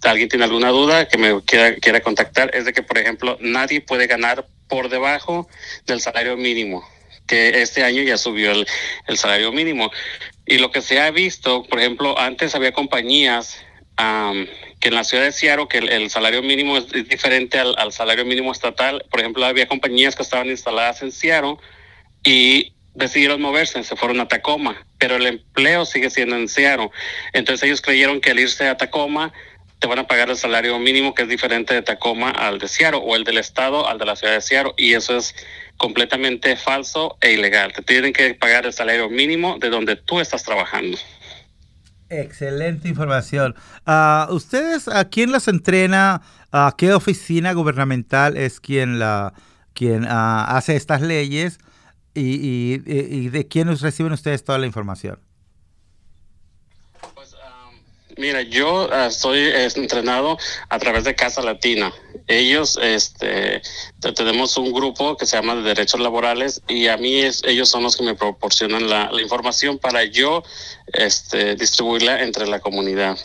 [0.03, 3.81] alguien tiene alguna duda que me quiera, quiera contactar, es de que, por ejemplo, nadie
[3.81, 5.47] puede ganar por debajo
[5.85, 6.83] del salario mínimo
[7.27, 9.91] que este año ya subió el, salario mínimo.
[10.45, 13.57] Y lo que se ha visto, por ejemplo, antes había compañías
[13.97, 18.51] que en la ciudad de Seattle, que el, salario mínimo es, diferente al, salario mínimo
[18.51, 19.03] estatal.
[19.09, 21.57] Por ejemplo, había compañías que estaban instaladas en Seattle
[22.23, 26.89] y decidieron moverse, se fueron a Tacoma, pero el empleo sigue siendo en Seattle.
[27.33, 29.33] Entonces ellos creyeron que al irse a Tacoma
[29.79, 33.01] te van a pagar el salario mínimo que es diferente de Tacoma al de Seattle
[33.03, 35.35] o el del estado al de la ciudad de Seattle y eso es
[35.77, 37.73] completamente falso e ilegal.
[37.73, 40.97] Te tienen que pagar el salario mínimo de donde tú estás trabajando.
[42.09, 43.55] Excelente información.
[43.85, 46.21] Uh, ¿Ustedes a quién las entrena?
[46.51, 49.33] ¿A qué oficina gubernamental es quien, la,
[49.73, 50.07] quien uh,
[50.47, 51.59] hace estas leyes?
[52.13, 55.19] Y, y, y, de quién reciben ustedes toda la información?
[58.17, 59.39] Mira, yo uh, estoy
[59.75, 60.37] entrenado
[60.69, 61.91] a través de Casa Latina.
[62.27, 63.61] Ellos, este,
[64.15, 67.83] tenemos un grupo que se llama de Derechos Laborales y a mí es, ellos son
[67.83, 70.43] los que me proporcionan la, información para yo
[70.93, 73.17] este, distribuirla entre la comunidad.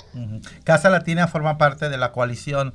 [0.64, 2.74] Casa Latina forma parte de la coalición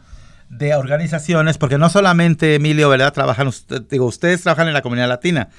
[0.49, 3.13] de organizaciones, porque no solamente Emilio, ¿verdad?
[3.13, 3.51] Trabajan,
[3.89, 5.49] digo, ustedes trabajan en la comunidad latina,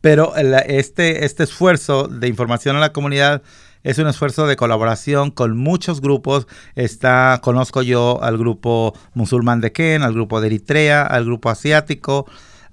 [0.00, 3.42] pero este, este esfuerzo de información a la comunidad
[3.84, 6.48] es un esfuerzo de colaboración con muchos grupos.
[6.74, 12.26] Está, conozco yo al grupo musulmán de Ken, al grupo de Eritrea, al grupo asiático.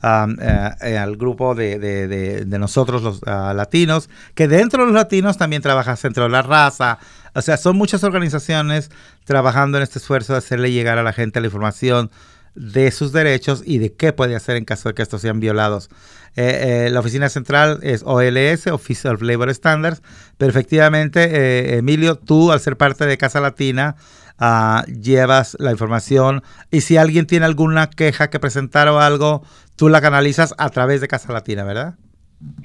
[0.03, 5.61] Eh, eh, al grupo de, nosotros los ah, latinos, que dentro de los latinos también
[5.61, 6.97] trabaja Centro de la Raza,
[7.35, 8.89] o sea, son muchas organizaciones
[9.25, 12.09] trabajando en este esfuerzo de hacerle llegar a la gente la información
[12.55, 15.89] de sus derechos y de qué puede hacer en caso de que estos sean violados.
[16.35, 20.01] Eh, eh, la oficina central es OLS, Office of Labor Standards,
[20.37, 23.95] pero efectivamente, eh, Emilio, tú al ser parte de Casa Latina,
[24.37, 29.43] ah, llevas la información y si alguien tiene alguna queja que presentar o algo,
[29.75, 31.95] tú la canalizas a través de Casa Latina, ¿verdad?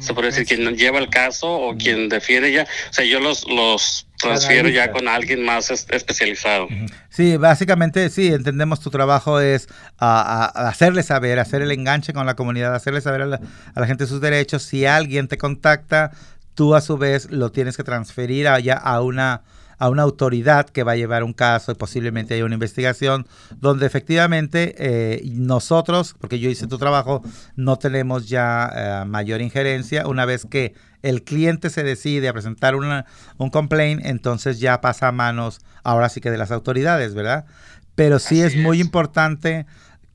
[0.00, 2.66] se puede decir, quien lleva el caso o quien defiende ya.
[2.90, 6.68] O sea, yo los, los transfiero ya con alguien más especializado.
[7.08, 12.34] Sí, básicamente sí, entendemos tu trabajo es a, hacerle saber, hacer el enganche con la
[12.34, 13.40] comunidad, hacerle saber a la,
[13.74, 14.62] a la gente sus derechos.
[14.62, 16.12] Si alguien te contacta,
[16.54, 19.42] tú a su vez lo tienes que transferir allá a una
[19.78, 23.86] a una autoridad que va a llevar un caso y posiblemente haya una investigación donde
[23.86, 27.22] efectivamente eh, nosotros, porque yo hice tu trabajo,
[27.56, 30.06] no tenemos ya eh, mayor injerencia.
[30.06, 35.08] Una vez que el cliente se decide a presentar una, un complaint, entonces ya pasa
[35.08, 37.46] a manos ahora sí que de las autoridades, ¿verdad?
[37.94, 39.66] Pero sí es muy importante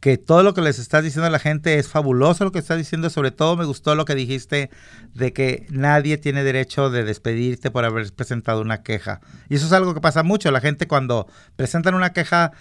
[0.04, 2.78] que todo lo que les estás diciendo a la gente es fabuloso lo que estás
[2.78, 4.70] diciendo, sobre todo me gustó lo que dijiste
[5.14, 9.22] de que nadie tiene derecho de despedirte por haber presentado una queja.
[9.48, 12.52] Y eso es algo que pasa mucho, la gente cuando presentan una queja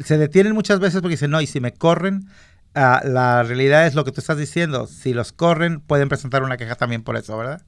[0.00, 2.28] se detienen muchas veces porque dicen, no, y si me corren,
[2.74, 6.56] ah, la realidad es lo que tú estás diciendo, si los corren pueden presentar una
[6.56, 7.62] queja también por eso, ¿verdad?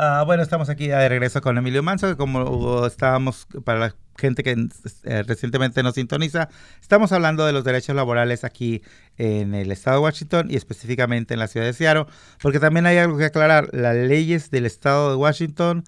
[0.00, 4.52] Uh, bueno, estamos aquí de regreso con Emilio Manso, como estábamos, para la gente que
[5.04, 6.48] eh, recientemente nos sintoniza,
[6.80, 8.80] estamos hablando de los derechos laborales aquí
[9.18, 12.06] en el estado de Washington y específicamente en la ciudad de Seattle,
[12.40, 15.84] porque también hay algo que aclarar, las leyes del estado de Washington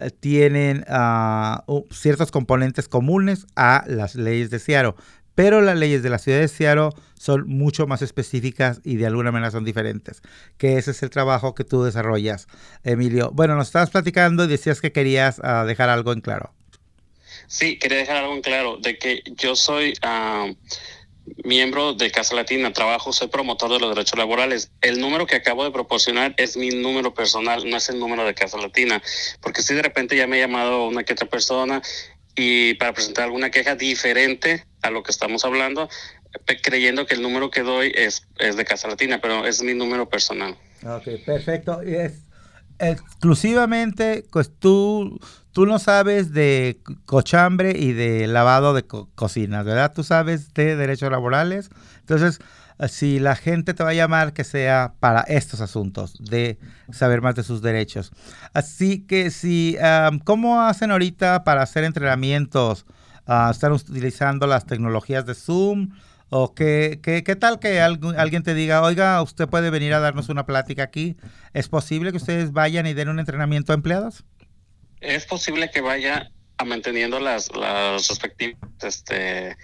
[0.00, 4.96] eh, tienen uh, ciertos componentes comunes a las leyes de Seattle,
[5.36, 9.30] pero las leyes de la ciudad de Seattle son mucho más específicas y de alguna
[9.30, 10.22] manera son diferentes,
[10.58, 12.48] que ese es el trabajo que tú desarrollas,
[12.82, 13.30] Emilio.
[13.32, 16.52] Bueno, nos estabas platicando y decías que querías uh, dejar algo en claro.
[17.46, 20.54] Sí, quería dejar algo en claro, de que yo soy uh,
[21.44, 24.70] miembro de Casa Latina, trabajo, soy promotor de los derechos laborales.
[24.80, 28.34] El número que acabo de proporcionar es mi número personal, no es el número de
[28.34, 29.02] Casa Latina,
[29.42, 31.82] porque si de repente ya me ha llamado una que otra persona
[32.36, 35.88] y para presentar alguna queja diferente a lo que estamos hablando,
[36.62, 40.08] creyendo que el número que doy es, es de Casa Latina, pero es mi número
[40.08, 40.56] personal.
[40.84, 41.82] Ok, perfecto.
[41.82, 42.26] Y es
[42.78, 45.18] exclusivamente, pues tú,
[45.52, 49.92] tú no sabes de cochambre y de lavado de co cocinas, ¿verdad?
[49.94, 51.70] Tú sabes de derechos laborales.
[52.00, 52.40] Entonces,
[52.88, 56.58] si la gente te va a llamar, que sea para estos asuntos, de
[56.92, 58.12] saber más de sus derechos.
[58.52, 62.84] Así que si, um, ¿cómo hacen ahorita para hacer entrenamientos?
[63.26, 65.90] Uh, ¿Están utilizando las tecnologías de Zoom?
[66.28, 70.44] ¿O qué, qué, tal que alguien te diga, oiga, usted puede venir a darnos una
[70.44, 71.16] plática aquí?
[71.52, 74.24] ¿Es posible que ustedes vayan y den un entrenamiento a empleados?
[75.00, 79.56] Es posible que vaya a manteniendo las, las respectivas este,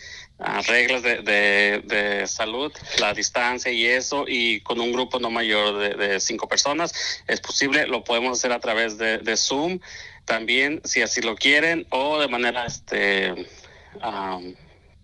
[0.66, 5.96] reglas de, de, de, salud, la distancia y eso, y con un grupo no mayor
[5.96, 7.22] de, cinco personas.
[7.26, 9.80] Es posible, lo podemos hacer a través de, Zoom,
[10.24, 13.46] también si así lo quieren, o de manera este,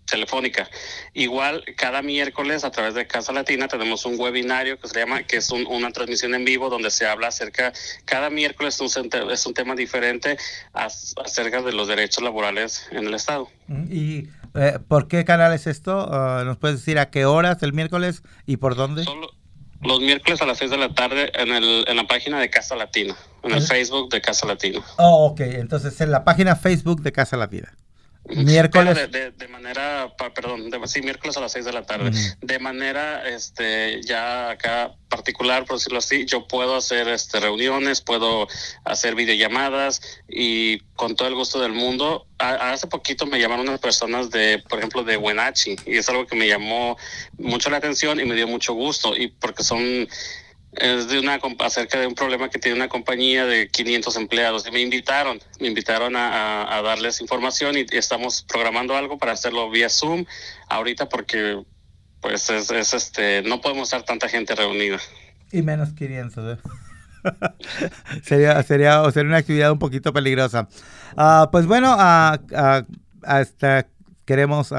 [0.09, 0.69] telefónica.
[1.13, 5.37] Igual cada miércoles a través de Casa Latina tenemos un webinario que se llama, que
[5.37, 7.71] es un, una transmisión en vivo donde se habla acerca,
[8.05, 10.37] cada miércoles es un, es un tema diferente
[10.73, 13.49] as, acerca de los derechos laborales en el Estado.
[13.89, 16.07] ¿Y eh, por qué canal es esto?
[16.07, 19.03] Uh, ¿Nos puedes decir a qué horas el miércoles y por dónde?
[19.03, 19.29] Solo
[19.81, 22.75] los miércoles a las 6 de la tarde en, el, en la página de Casa
[22.75, 24.81] Latina, en el Facebook de Casa Latina.
[24.97, 27.73] Oh, ok, entonces en la página Facebook de Casa Latina.
[28.29, 29.11] Miércoles.
[29.11, 32.11] De, manera, perdón, sí, miércoles a las 6 de la tarde.
[32.41, 38.47] De manera, este, ya acá particular, por decirlo así, yo puedo hacer este, reuniones, puedo
[38.85, 42.27] hacer videollamadas y con todo el gusto del mundo.
[42.37, 46.35] hace poquito me llamaron unas personas de, por ejemplo, de Wenachi y es algo que
[46.35, 46.97] me llamó
[47.37, 50.07] mucho la atención y me dio mucho gusto y porque son
[50.73, 54.71] es de una acerca de un problema que tiene una compañía de 500 empleados y
[54.71, 60.25] me invitaron, me invitaron a, darles información y, estamos programando algo para hacerlo vía Zoom
[60.67, 61.63] ahorita porque
[62.21, 64.99] pues es, este no podemos estar tanta gente reunida.
[65.51, 66.57] Y menos 500.
[66.57, 66.61] ¿eh?
[68.23, 70.67] sería, sería, sería una actividad un poquito peligrosa.
[71.17, 72.85] Ah, pues bueno, uh,
[73.23, 73.87] hasta
[74.29, 74.71] queremos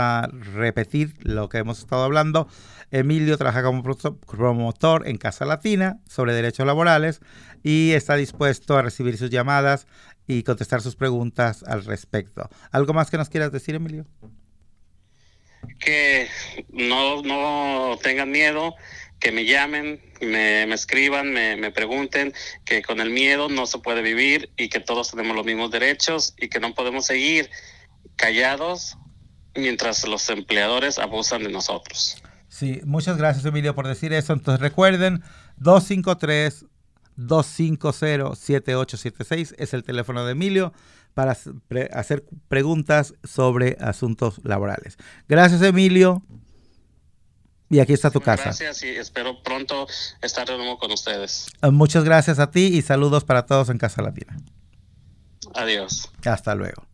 [0.55, 2.47] repetir lo que hemos estado hablando.
[2.93, 7.19] Emilio trabaja como promotor en Casa Latina sobre derechos laborales
[7.65, 9.89] y está dispuesto a recibir sus llamadas
[10.29, 12.49] y contestar sus preguntas al respecto.
[12.71, 14.07] ¿Algo más que nos quieras decir, Emilio?
[15.81, 16.29] Que
[16.69, 18.77] no, no tengan miedo,
[19.19, 22.35] que me llamen, me, escriban, me, me, pregunten,
[22.65, 26.35] que con el miedo no se puede vivir y que todos tenemos los mismos derechos
[26.39, 27.51] y que no podemos seguir
[28.15, 28.97] callados
[29.55, 32.23] mientras los empleadores abusan de nosotros.
[32.49, 34.33] Sí, muchas gracias Emilio por decir eso.
[34.33, 35.23] Entonces recuerden,
[35.59, 36.67] 253
[37.17, 40.73] 250 7876 es el teléfono de Emilio
[41.15, 41.37] para
[41.93, 44.97] hacer preguntas sobre asuntos laborales.
[45.29, 46.23] Gracias Emilio.
[47.69, 48.45] Y aquí está tu casa.
[48.45, 49.87] Gracias y espero pronto
[50.23, 51.47] estar de nuevo con ustedes.
[51.63, 54.37] Muchas gracias a ti y saludos para todos en Casa Latina.
[55.55, 56.11] Adiós.
[56.25, 56.89] Hasta luego.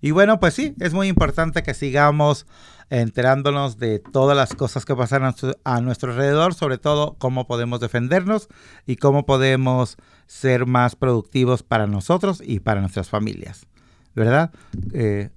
[0.00, 2.46] Y bueno, pues sí, es muy importante que sigamos
[2.88, 5.22] enterándonos de todas las cosas que pasan
[5.64, 8.48] a nuestro, alrededor, sobre todo cómo podemos defendernos
[8.86, 9.96] y cómo podemos
[10.26, 13.66] ser más productivos para nosotros y para nuestras familias.
[14.14, 14.50] ¿Verdad?
[14.92, 15.30] Eh,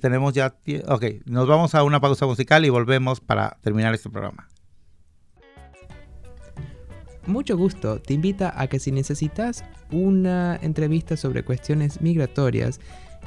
[0.00, 0.56] tenemos ya...
[0.88, 4.48] Ok, nos vamos a una pausa musical y volvemos para terminar este programa.
[7.26, 12.80] Mucho gusto, te invita a que si necesitas una entrevista sobre cuestiones migratorias,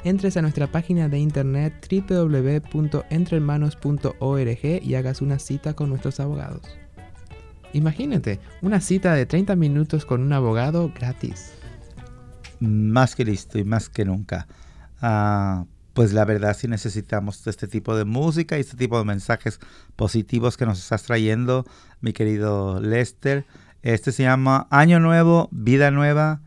[0.04, 6.62] entres a nuestra página de internet www.entrehermanos.org y hagas una cita con nuestros abogados.
[7.72, 11.52] Imagínate, una cita de 30 minutos con un abogado gratis.
[12.60, 14.46] Más que listo y más que nunca.
[15.00, 19.60] Ah, pues la verdad sí necesitamos este tipo de música y este tipo de mensajes
[19.96, 21.66] positivos que nos estás trayendo,
[22.00, 23.44] mi querido Lester.
[23.82, 26.40] Este se llama Año Nuevo, Vida Nueva.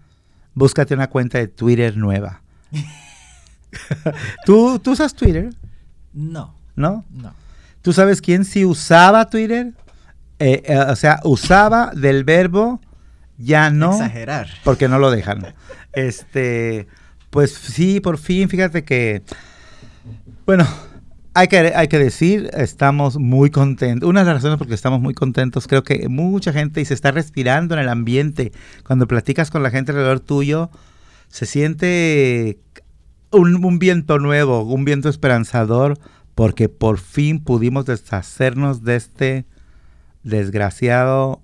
[0.53, 2.41] Búscate una cuenta de Twitter nueva.
[4.45, 5.53] ¿Tú, ¿Tú usas Twitter?
[6.13, 6.53] No.
[6.75, 7.05] ¿No?
[7.11, 7.33] No.
[7.81, 9.73] ¿Tú sabes quién sí usaba Twitter?
[10.39, 12.79] Eh, eh, o sea, usaba del verbo
[13.37, 13.93] ya no.
[13.93, 14.49] Exagerar.
[14.63, 15.53] Porque no lo dejan.
[15.93, 16.87] Este,
[17.29, 19.23] pues sí, por fin, fíjate que,
[20.45, 20.67] bueno,
[21.33, 24.07] hay que, hay que decir, estamos muy contentos.
[24.07, 26.93] Una de las razones por que estamos muy contentos, creo que mucha gente y se
[26.93, 28.51] está respirando en el ambiente.
[28.85, 30.69] Cuando platicas con la gente alrededor tuyo,
[31.29, 32.59] se siente
[33.31, 35.97] un, viento nuevo, un viento esperanzador,
[36.35, 39.45] porque por fin pudimos deshacernos de este
[40.23, 41.41] desgraciado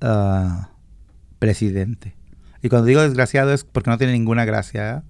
[0.00, 0.70] ah,
[1.38, 2.14] presidente.
[2.62, 4.96] Y cuando digo desgraciado es porque no tiene ninguna gracia.
[4.96, 5.02] ¿eh?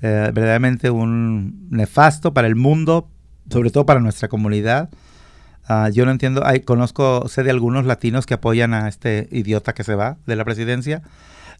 [0.00, 3.10] Eh, verdaderamente un nefasto para el mundo,
[3.50, 4.90] sobre todo para nuestra comunidad.
[5.66, 9.84] Ah, yo no entiendo, conozco, sé de algunos latinos que apoyan a este idiota que
[9.84, 11.02] se va de la presidencia.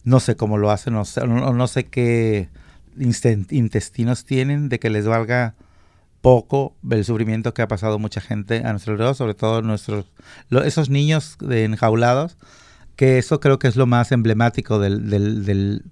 [0.03, 2.49] No sé cómo lo hacen, no sé, no sé qué
[2.99, 5.55] intestinos tienen de que les valga
[6.21, 10.05] poco el sufrimiento que ha pasado mucha gente a nuestro alrededor, sobre todo nuestros,
[10.65, 12.37] esos niños de enjaulados,
[12.95, 15.83] que eso creo que es lo más emblemático del, del,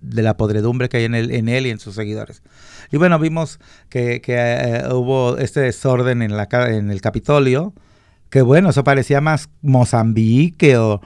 [0.00, 2.42] de la podredumbre que hay en él, y en sus seguidores.
[2.92, 3.58] Y bueno, vimos
[3.88, 7.74] que, eh, hubo este desorden en, la, en el Capitolio,
[8.30, 11.00] que bueno, eso parecía más Mozambique o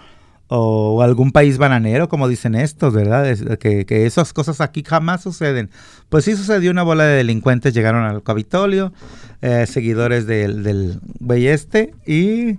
[0.49, 3.37] o algún país bananero, como dicen estos, ¿verdad?
[3.59, 5.71] que, esas cosas aquí jamás suceden.
[6.09, 8.93] Pues sí sucedió, una bola de delincuentes llegaron al Capitolio,
[9.41, 12.59] eh, seguidores del, del güey este, y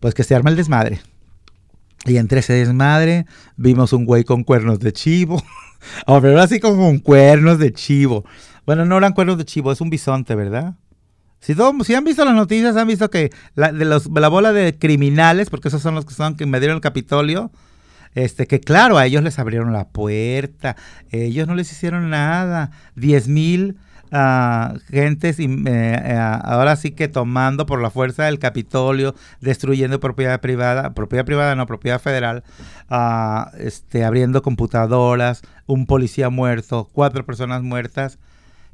[0.00, 1.00] pues que se arma el desmadre.
[2.04, 3.26] Y entre ese desmadre
[3.56, 5.42] vimos un güey con cuernos de chivo,
[6.06, 8.24] o pero así como con cuernos de chivo.
[8.64, 10.74] Bueno, no eran cuernos de chivo, es un bisonte, ¿verdad?
[11.40, 11.54] Si,
[11.94, 15.68] han visto las noticias, han visto que la, de los, la bola de criminales, porque
[15.68, 17.52] esos son los que son que me dieron el Capitolio,
[18.14, 20.76] este, que claro, a ellos les abrieron la puerta,
[21.10, 22.70] ellos no les hicieron nada.
[22.94, 23.76] Diez mil
[24.10, 30.40] uh, gentes y, eh, ahora sí que tomando por la fuerza del Capitolio, destruyendo propiedad
[30.40, 32.42] privada, propiedad privada no, propiedad federal,
[32.90, 38.18] uh, este, abriendo computadoras, un policía muerto, cuatro personas muertas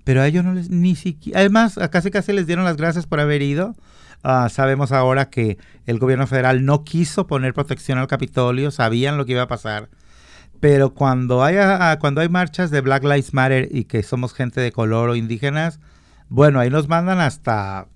[0.05, 3.21] pero a ellos no les, ni siquiera, además, casi casi les dieron las gracias por
[3.21, 3.75] haber ido.
[4.25, 9.27] Ah, sabemos ahora que el gobierno federal no quiso poner protección al Capitolio, sabían lo
[9.27, 9.89] que iba a pasar.
[10.61, 14.61] Pero cuando hay, ah, cuando hay marchas de Black Lives Matter y que somos gente
[14.61, 15.81] de color o indígenas,
[16.29, 17.89] bueno, ahí nos mandan hasta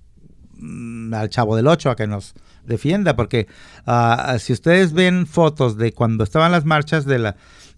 [0.57, 2.33] mm, al Chavo del Ocho a que nos
[2.65, 3.47] defienda, porque
[3.85, 7.35] ah, si ustedes ven fotos de cuando estaban las marchas de, la,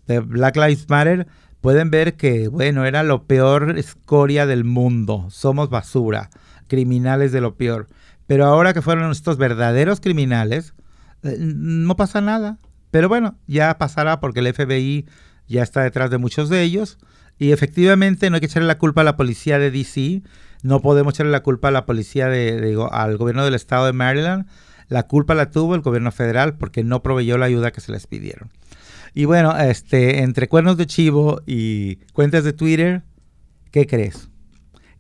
[0.07, 1.27] de Black Lives Matter,
[1.62, 5.28] pueden ver que, bueno, era lo peor escoria del mundo.
[5.30, 6.30] Somos basura,
[6.68, 7.88] criminales de lo peor.
[8.28, 10.74] Pero ahora que fueron estos verdaderos criminales,
[11.24, 12.60] eh, no pasa nada.
[12.91, 15.07] Pero bueno, ya pasará porque el FBI
[15.47, 16.97] ya está detrás de muchos de ellos.
[17.38, 20.24] Y efectivamente no hay que echarle la culpa a la policía de DC,
[20.62, 24.45] no podemos echarle la culpa a la policía de, al gobierno del estado de Maryland.
[24.89, 28.07] La culpa la tuvo el gobierno federal porque no proveyó la ayuda que se les
[28.07, 28.49] pidieron.
[29.14, 33.03] Y bueno, este, entre cuernos de chivo y cuentas de Twitter,
[33.72, 34.30] ¿qué crees?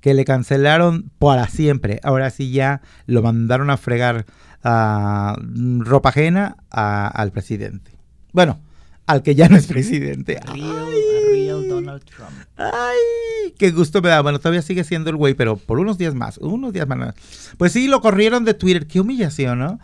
[0.01, 1.99] Que le cancelaron para siempre.
[2.03, 4.25] Ahora sí ya lo mandaron a fregar
[4.63, 5.37] a
[5.79, 7.91] ropa ajena al presidente.
[8.31, 8.59] Bueno,
[9.05, 10.39] al que ya no es presidente.
[10.45, 12.31] Real, Donald Trump.
[12.57, 14.21] Ay, qué gusto me da.
[14.21, 17.15] Bueno, todavía sigue siendo el güey, pero por unos días más, unos días más.
[17.57, 18.87] Pues sí, lo corrieron de Twitter.
[18.87, 19.79] Qué humillación, ¿no?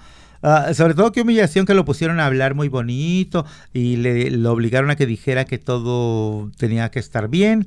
[0.48, 4.52] Ah, sobre todo qué humillación que lo pusieron a hablar muy bonito y le lo
[4.52, 7.66] obligaron a que dijera que todo tenía que estar bien,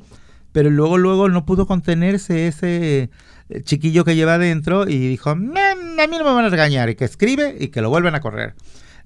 [0.53, 3.11] pero luego luego no pudo contenerse ese
[3.49, 6.95] eh, chiquillo que lleva adentro y dijo, a mí no me van a regañar y
[6.95, 8.55] que escribe y que lo vuelven a correr.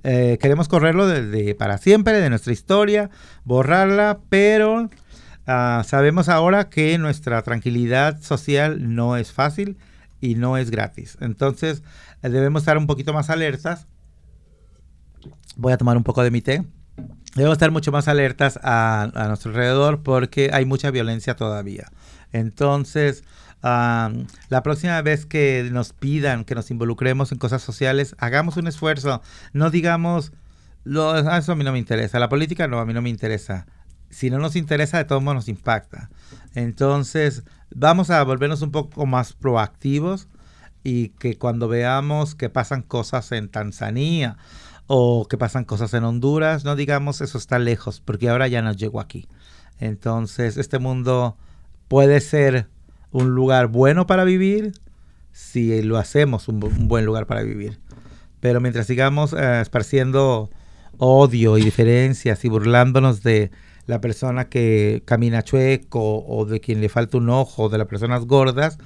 [0.04, 3.08] Eh, queremos correrlo desde para siempre de nuestra historia,
[3.44, 4.90] borrarla, pero
[5.46, 9.78] ah, sabemos ahora que nuestra tranquilidad social no es fácil
[10.22, 11.18] y no es gratis.
[11.20, 11.82] Entonces,
[12.22, 13.88] debemos estar un poquito más alertas.
[15.56, 16.64] Voy a tomar un poco de mi té.
[17.34, 21.90] Debemos estar mucho más alertas a, nuestro alrededor porque hay mucha violencia todavía.
[22.30, 23.24] Entonces,
[23.62, 29.22] la próxima vez que nos pidan que nos involucremos en cosas sociales, hagamos un esfuerzo.
[29.52, 30.32] No digamos,
[30.84, 32.20] lo, ah, eso a mí no me interesa.
[32.20, 33.66] La política no, a mí no me interesa.
[34.08, 36.10] Si no nos interesa, de todos modos nos impacta.
[36.54, 37.42] Entonces,
[37.74, 40.28] vamos a volvernos un poco más proactivos
[40.84, 44.36] y que cuando veamos que pasan cosas en Tanzania
[44.86, 48.76] o que pasan cosas en Honduras, no digamos eso está lejos, porque ahora ya nos
[48.76, 49.28] llegó aquí.
[49.78, 51.36] Entonces, este mundo
[51.88, 52.68] puede ser
[53.10, 54.72] un lugar bueno para vivir
[55.32, 57.80] si lo hacemos un, buen lugar para vivir.
[58.40, 60.50] Pero mientras sigamos eh, esparciendo
[60.98, 63.50] odio y diferencias y burlándonos de
[63.92, 68.24] la persona que camina chueco o de quien le falta un ojo, de las personas
[68.24, 68.78] gordas,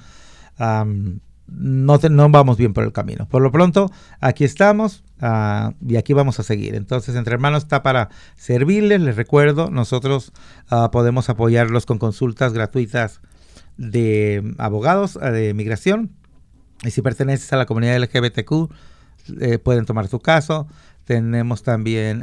[0.59, 3.27] no, no vamos bien por el camino.
[3.29, 3.89] Por lo pronto,
[4.19, 6.75] aquí estamos ah, y aquí vamos a seguir.
[6.75, 8.99] Entonces, Entre Hermanos está para servirles.
[8.99, 10.33] Les recuerdo, nosotros
[10.69, 13.21] ah, podemos apoyarlos con consultas gratuitas
[13.77, 16.11] de abogados ah, de migración.
[16.83, 18.71] Y si perteneces a la comunidad LGBTQ,
[19.39, 20.67] eh, pueden tomar su caso.
[21.07, 22.21] Tenemos también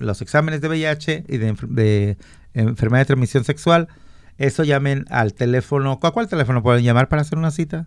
[0.00, 2.16] los exámenes de VIH y de, de
[2.54, 3.88] enfermedad de transmisión sexual.
[4.38, 5.98] Eso llamen al teléfono.
[6.02, 7.86] ¿A cuál teléfono pueden llamar para hacer una cita?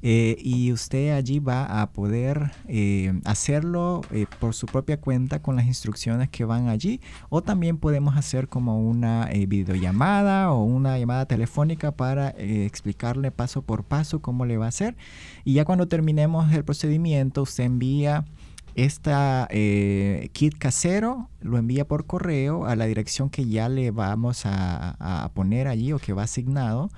[0.00, 5.56] eh, y usted allí va a poder eh, hacerlo eh, por su propia cuenta con
[5.56, 7.00] las instrucciones que van allí.
[7.28, 13.84] O también podemos hacer como una videollamada o una llamada telefónica para explicarle paso por
[13.84, 14.96] paso cómo le va a hacer.
[15.44, 18.24] Y ya cuando terminemos el procedimiento usted envía
[18.74, 25.24] esta kit casero lo envía por correo a la dirección que ya le vamos a,
[25.24, 26.90] a poner allí o que va asignado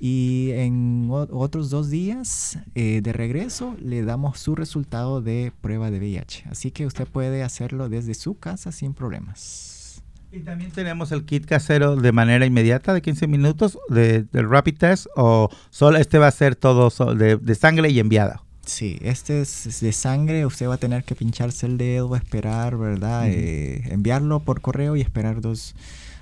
[0.00, 5.98] y en otros dos días eh, de regreso le damos su resultado de prueba de
[5.98, 6.44] VIH.
[6.50, 10.02] Así que usted puede hacerlo desde su casa sin problemas.
[10.32, 14.78] Y también tenemos el kit casero de manera inmediata de 15 minutos de, del rapid
[14.78, 18.42] test o solo este va a ser todo de, de sangre y enviado.
[18.64, 23.28] Sí, este es de sangre, usted va a tener que pincharse el dedo, esperar, ¿verdad?
[23.28, 25.74] Eh, enviarlo por correo y esperar dos,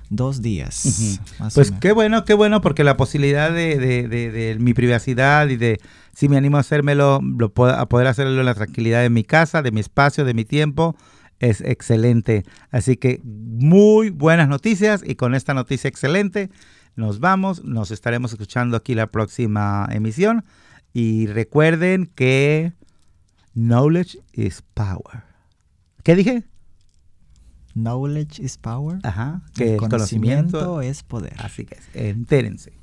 [0.09, 1.19] dos días.
[1.53, 5.79] Pues qué bueno, qué bueno, porque la posibilidad de, de, de, mi privacidad y de
[6.13, 9.61] si me animo a hacérmelo, lo a poder hacerlo en la tranquilidad de mi casa,
[9.61, 10.95] de mi espacio, de mi tiempo,
[11.39, 12.43] es excelente.
[12.71, 16.49] Así que muy buenas noticias y con esta noticia excelente
[16.95, 20.43] nos vamos, nos estaremos escuchando aquí la próxima emisión
[20.91, 22.73] y recuerden que
[23.53, 25.23] knowledge is power.
[26.03, 26.43] ¿Qué dije?
[27.81, 28.99] Knowledge is power.
[29.03, 31.33] Ajá, que el conocimiento, es poder.
[31.39, 32.78] Así que entérense.